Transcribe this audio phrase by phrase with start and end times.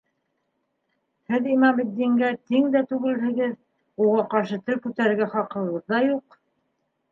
[1.33, 3.55] —Һеҙ Имаметдингә тиң дә түгелһегеҙ,
[4.07, 6.43] уға ҡаршы тел күтәрергә хаҡығыҙ ҙа юҡ.